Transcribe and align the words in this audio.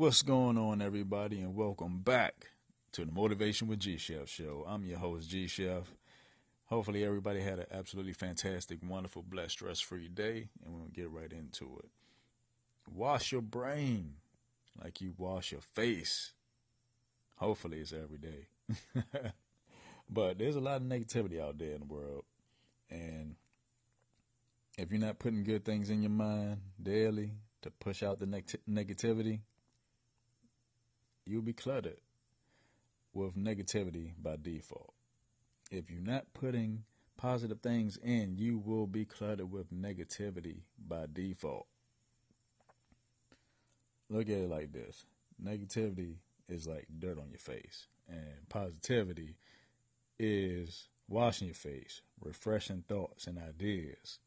What's 0.00 0.22
going 0.22 0.56
on, 0.56 0.80
everybody, 0.80 1.40
and 1.40 1.54
welcome 1.54 1.98
back 1.98 2.52
to 2.92 3.04
the 3.04 3.12
Motivation 3.12 3.68
with 3.68 3.80
G 3.80 3.98
Chef 3.98 4.30
show. 4.30 4.64
I'm 4.66 4.86
your 4.86 4.98
host, 4.98 5.28
G 5.28 5.46
Chef. 5.46 5.92
Hopefully, 6.64 7.04
everybody 7.04 7.42
had 7.42 7.58
an 7.58 7.66
absolutely 7.70 8.14
fantastic, 8.14 8.78
wonderful, 8.82 9.22
blessed, 9.22 9.50
stress 9.50 9.78
free 9.78 10.08
day, 10.08 10.48
and 10.64 10.74
we'll 10.74 10.88
get 10.88 11.10
right 11.10 11.30
into 11.30 11.78
it. 11.84 11.90
Wash 12.90 13.30
your 13.30 13.42
brain 13.42 14.14
like 14.82 15.02
you 15.02 15.12
wash 15.18 15.52
your 15.52 15.60
face. 15.60 16.32
Hopefully, 17.36 17.80
it's 17.80 17.92
every 17.92 18.16
day. 18.16 18.48
but 20.08 20.38
there's 20.38 20.56
a 20.56 20.60
lot 20.60 20.80
of 20.80 20.84
negativity 20.84 21.38
out 21.38 21.58
there 21.58 21.74
in 21.74 21.80
the 21.80 21.94
world, 21.94 22.24
and 22.88 23.34
if 24.78 24.90
you're 24.90 24.98
not 24.98 25.18
putting 25.18 25.44
good 25.44 25.66
things 25.66 25.90
in 25.90 26.00
your 26.00 26.10
mind 26.10 26.62
daily 26.82 27.32
to 27.60 27.70
push 27.70 28.02
out 28.02 28.18
the 28.18 28.24
neg- 28.24 28.60
negativity, 28.66 29.40
you'll 31.30 31.42
be 31.42 31.52
cluttered 31.52 32.00
with 33.12 33.36
negativity 33.36 34.12
by 34.20 34.36
default. 34.40 34.94
If 35.70 35.90
you're 35.90 36.02
not 36.02 36.32
putting 36.34 36.84
positive 37.16 37.60
things 37.60 37.96
in, 38.02 38.36
you 38.36 38.58
will 38.58 38.86
be 38.86 39.04
cluttered 39.04 39.50
with 39.50 39.72
negativity 39.72 40.62
by 40.78 41.06
default. 41.12 41.66
Look 44.08 44.28
at 44.28 44.38
it 44.38 44.50
like 44.50 44.72
this 44.72 45.04
negativity 45.42 46.16
is 46.48 46.66
like 46.66 46.86
dirt 46.98 47.18
on 47.18 47.30
your 47.30 47.38
face, 47.38 47.86
and 48.08 48.48
positivity 48.48 49.36
is 50.18 50.88
washing 51.08 51.46
your 51.46 51.54
face, 51.54 52.02
refreshing 52.20 52.84
thoughts 52.88 53.26
and 53.28 53.38
ideas. 53.38 54.18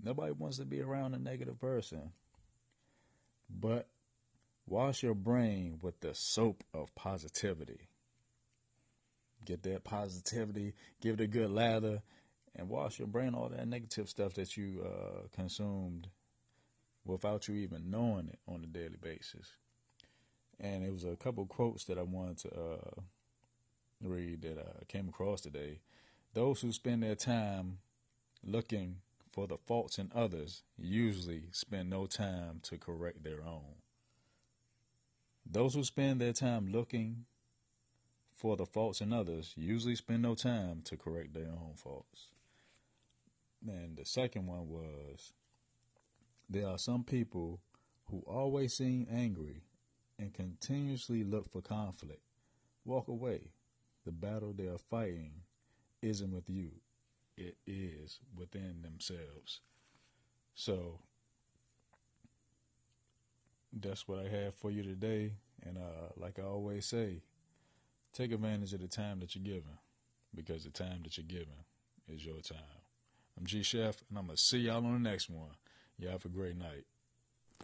Nobody 0.00 0.32
wants 0.32 0.58
to 0.58 0.64
be 0.64 0.80
around 0.80 1.14
a 1.14 1.18
negative 1.18 1.60
person. 1.60 2.12
But 3.50 3.88
wash 4.68 5.02
your 5.02 5.14
brain 5.14 5.78
with 5.82 6.00
the 6.00 6.14
soap 6.14 6.62
of 6.74 6.94
positivity. 6.94 7.88
Get 9.44 9.62
that 9.62 9.84
positivity, 9.84 10.74
give 11.00 11.14
it 11.14 11.24
a 11.24 11.26
good 11.26 11.50
lather, 11.50 12.02
and 12.54 12.68
wash 12.68 12.98
your 12.98 13.08
brain 13.08 13.34
all 13.34 13.48
that 13.48 13.68
negative 13.68 14.08
stuff 14.08 14.34
that 14.34 14.56
you 14.56 14.84
uh, 14.84 15.28
consumed 15.34 16.08
without 17.04 17.48
you 17.48 17.54
even 17.54 17.90
knowing 17.90 18.28
it 18.28 18.38
on 18.46 18.62
a 18.62 18.66
daily 18.66 18.98
basis. 19.00 19.52
And 20.60 20.84
it 20.84 20.92
was 20.92 21.04
a 21.04 21.16
couple 21.16 21.46
quotes 21.46 21.84
that 21.84 21.98
I 21.98 22.02
wanted 22.02 22.38
to 22.38 22.48
uh, 22.48 23.00
read 24.02 24.42
that 24.42 24.58
I 24.58 24.84
came 24.84 25.08
across 25.08 25.40
today. 25.40 25.80
Those 26.34 26.60
who 26.60 26.72
spend 26.72 27.02
their 27.02 27.14
time 27.14 27.78
looking 28.44 28.96
for 29.30 29.46
the 29.46 29.56
faults 29.56 29.98
in 29.98 30.10
others 30.14 30.62
usually 30.76 31.44
spend 31.52 31.90
no 31.90 32.06
time 32.06 32.60
to 32.64 32.76
correct 32.76 33.22
their 33.22 33.40
own. 33.42 33.76
Those 35.50 35.74
who 35.74 35.82
spend 35.82 36.20
their 36.20 36.34
time 36.34 36.70
looking 36.70 37.24
for 38.32 38.56
the 38.56 38.66
faults 38.66 39.00
in 39.00 39.12
others 39.12 39.54
usually 39.56 39.96
spend 39.96 40.22
no 40.22 40.34
time 40.34 40.82
to 40.84 40.96
correct 40.96 41.32
their 41.32 41.48
own 41.48 41.72
faults. 41.74 42.28
And 43.66 43.96
the 43.96 44.04
second 44.04 44.46
one 44.46 44.68
was 44.68 45.32
there 46.48 46.68
are 46.68 46.78
some 46.78 47.02
people 47.02 47.60
who 48.10 48.22
always 48.26 48.74
seem 48.74 49.06
angry 49.10 49.62
and 50.18 50.34
continuously 50.34 51.24
look 51.24 51.50
for 51.50 51.62
conflict. 51.62 52.22
Walk 52.84 53.08
away. 53.08 53.52
The 54.04 54.12
battle 54.12 54.52
they 54.52 54.68
are 54.68 54.78
fighting 54.78 55.32
isn't 56.02 56.30
with 56.30 56.48
you, 56.48 56.70
it 57.36 57.56
is 57.66 58.20
within 58.36 58.82
themselves. 58.82 59.60
So 60.54 61.00
that's 63.82 64.06
what 64.08 64.18
I 64.18 64.28
have 64.28 64.54
for 64.54 64.70
you 64.70 64.82
today. 64.82 65.32
And 65.64 65.78
uh, 65.78 66.12
like 66.16 66.38
I 66.38 66.42
always 66.42 66.86
say, 66.86 67.22
take 68.12 68.32
advantage 68.32 68.72
of 68.74 68.80
the 68.80 68.88
time 68.88 69.20
that 69.20 69.34
you're 69.34 69.44
given 69.44 69.78
because 70.34 70.64
the 70.64 70.70
time 70.70 71.00
that 71.04 71.16
you're 71.16 71.26
given 71.26 71.64
is 72.08 72.24
your 72.24 72.40
time. 72.40 72.58
I'm 73.38 73.46
G 73.46 73.62
Chef, 73.62 74.02
and 74.08 74.18
I'm 74.18 74.26
going 74.26 74.36
to 74.36 74.42
see 74.42 74.58
y'all 74.58 74.84
on 74.84 74.92
the 74.92 75.10
next 75.10 75.30
one. 75.30 75.50
Y'all 75.98 76.12
have 76.12 76.24
a 76.24 76.28
great 76.28 76.56
night. 76.56 76.84